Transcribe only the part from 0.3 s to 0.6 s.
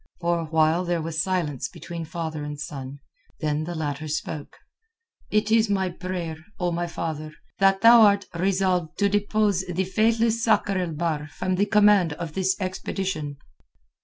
a